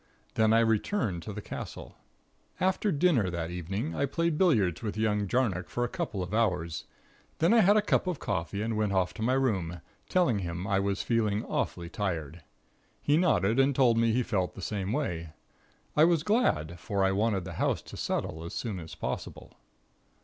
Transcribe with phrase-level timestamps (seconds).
[0.33, 1.95] Then I returned to the castle.
[2.59, 6.85] "After dinner that evening, I played billiards with young Jarnock for a couple of hours.
[7.37, 9.79] Then I had a cup of coffee and went off to my room,
[10.09, 12.41] telling him I was feeling awfully tired.
[12.99, 15.33] He nodded and told me he felt the same way.
[15.95, 19.53] I was glad, for I wanted the house to settle as soon as possible.